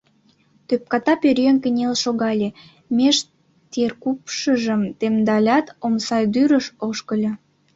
[0.67, 2.49] Тӧпката пӧръеҥ кынел шогале,
[2.97, 3.17] меж
[3.71, 7.31] теркупшыжым темдалят, омсадӱрыш ошкыльо.